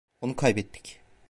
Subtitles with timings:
[0.21, 1.01] Onu kaybettik.